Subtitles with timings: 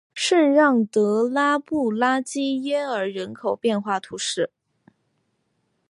[0.15, 4.49] 圣让德拉布拉基耶尔人口变化图示